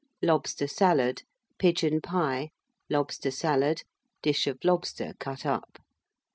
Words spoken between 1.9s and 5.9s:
Pie. Lobster Salad. Dish of Lobster, cut up.